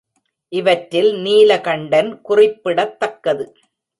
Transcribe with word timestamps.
இவற்றில் 0.51 1.11
நீலகண்டன் 1.15 2.09
குறிப்பிடத்தக்கது. 2.21 3.45